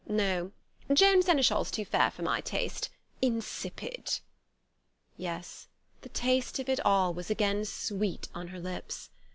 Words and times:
No, 0.09 0.51
Joan 0.91 1.21
Senechal's 1.21 1.69
too 1.69 1.85
fair 1.85 2.09
for 2.09 2.23
my 2.23 2.41
taste.... 2.41 2.89
Insipid...." 3.21 4.19
Yes: 5.15 5.67
the 6.01 6.09
taste 6.09 6.57
of 6.57 6.67
it 6.69 6.79
all 6.83 7.13
was 7.13 7.29
again 7.29 7.65
sweet 7.65 8.27
on 8.33 8.47
her 8.47 8.59
lips. 8.59 9.11